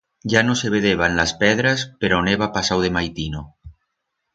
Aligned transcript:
Ya 0.23 0.41
no 0.41 0.55
se 0.55 0.71
vedeban 0.75 1.15
las 1.19 1.35
pedras 1.43 1.85
per 2.01 2.11
a 2.11 2.17
on 2.23 2.27
heba 2.33 2.47
pasau 2.59 2.79
de 2.87 2.93
maitino. 2.99 3.41